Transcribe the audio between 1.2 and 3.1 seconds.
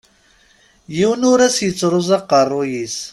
ur as-yettruẓ aqerruy-is.